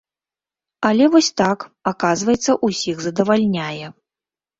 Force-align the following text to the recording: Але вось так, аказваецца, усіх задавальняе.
Але 0.87 1.05
вось 1.15 1.27
так, 1.41 1.59
аказваецца, 1.91 2.55
усіх 2.69 2.95
задавальняе. 3.05 3.85